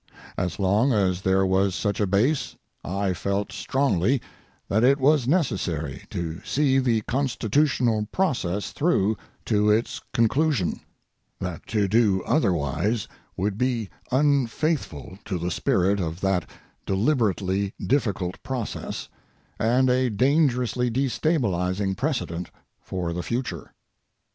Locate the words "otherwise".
12.23-13.07